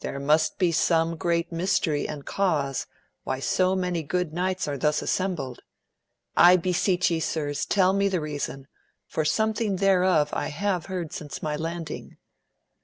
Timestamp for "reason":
8.20-8.66